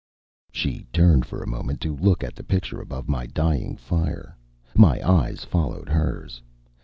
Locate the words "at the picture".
2.23-2.81